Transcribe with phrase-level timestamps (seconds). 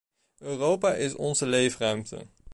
[0.39, 2.27] Europa is onze leefruimte.